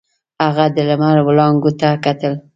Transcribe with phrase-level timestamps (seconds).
[0.43, 2.33] هغه د لمر وړانګو ته کتل.